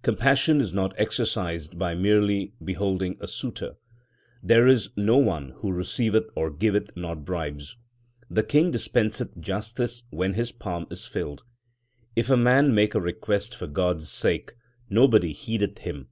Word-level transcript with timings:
Compassion 0.00 0.62
is 0.62 0.72
not 0.72 0.98
exercised 0.98 1.78
by 1.78 1.94
merely 1.94 2.54
beholding 2.64 3.18
a 3.20 3.28
suitor; 3.28 3.76
5 4.40 4.40
There 4.42 4.66
is 4.66 4.88
no 4.96 5.18
one 5.18 5.50
who 5.58 5.70
receiveth 5.72 6.24
or 6.34 6.50
giveth 6.50 6.88
not 6.96 7.26
bribes. 7.26 7.76
The 8.30 8.44
king 8.44 8.70
dispenseth 8.70 9.38
justice 9.38 10.04
when 10.08 10.32
his 10.32 10.52
palm 10.52 10.86
is 10.90 11.04
filled. 11.04 11.42
If 12.16 12.30
a 12.30 12.36
man 12.38 12.74
make 12.74 12.94
a 12.94 12.98
request 12.98 13.54
for 13.54 13.66
God 13.66 13.98
s 13.98 14.08
sake 14.08 14.54
nobody 14.88 15.32
heedeth 15.34 15.76
him. 15.80 16.08